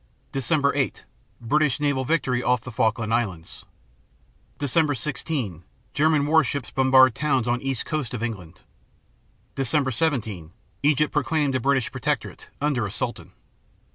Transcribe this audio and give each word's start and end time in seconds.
Dec. 0.33 0.73
8 0.75 1.05
British 1.39 1.79
naval 1.79 2.03
victory 2.05 2.41
off 2.41 2.61
the 2.61 2.71
Falkland 2.71 3.13
Islands. 3.13 3.65
Dec. 4.57 4.97
16 4.97 5.63
German 5.93 6.25
warships 6.25 6.71
bombard 6.71 7.13
towns 7.13 7.47
on 7.47 7.61
east 7.61 7.85
coast 7.85 8.15
of 8.15 8.23
England. 8.23 8.61
Dec. 9.55 9.93
17 9.93 10.53
Egypt 10.81 11.13
proclaimed 11.13 11.53
a 11.53 11.59
British 11.59 11.91
protectorate, 11.91 12.47
under 12.59 12.87
a 12.87 12.91
sultan. 12.91 13.31